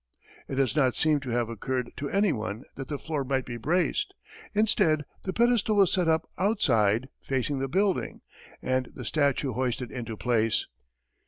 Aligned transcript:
It 0.47 0.55
does 0.55 0.75
not 0.75 0.95
seem 0.95 1.19
to 1.19 1.29
have 1.29 1.47
occurred 1.47 1.91
to 1.97 2.09
anyone 2.09 2.63
that 2.73 2.87
the 2.87 2.97
floor 2.97 3.23
might 3.23 3.45
be 3.45 3.55
braced; 3.57 4.15
instead, 4.55 5.05
the 5.25 5.31
pedestal 5.31 5.75
was 5.75 5.93
set 5.93 6.07
up 6.07 6.27
outside, 6.39 7.07
facing 7.21 7.59
the 7.59 7.67
building, 7.67 8.21
and 8.63 8.89
the 8.95 9.05
statue 9.05 9.53
hoisted 9.53 9.91
into 9.91 10.17
place. 10.17 10.65